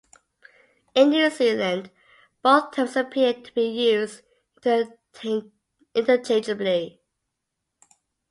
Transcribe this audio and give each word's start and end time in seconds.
In 0.95 1.11
New 1.11 1.29
Zealand, 1.29 1.91
both 2.41 2.71
terms 2.71 2.95
appear 2.95 3.35
to 3.35 3.53
be 3.53 3.67
used 3.67 4.23
interchangeably. 5.93 6.99